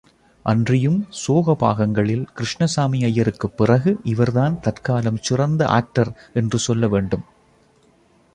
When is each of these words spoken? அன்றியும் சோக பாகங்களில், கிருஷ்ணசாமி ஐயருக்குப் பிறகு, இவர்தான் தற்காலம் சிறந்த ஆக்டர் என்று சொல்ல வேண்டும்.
அன்றியும் 0.43 1.05
சோக 1.09 1.55
பாகங்களில், 1.55 2.23
கிருஷ்ணசாமி 2.23 3.03
ஐயருக்குப் 3.03 3.57
பிறகு, 3.57 3.99
இவர்தான் 4.03 4.59
தற்காலம் 4.59 5.17
சிறந்த 5.17 5.67
ஆக்டர் 5.67 6.13
என்று 6.33 6.59
சொல்ல 6.59 6.87
வேண்டும். 6.87 7.23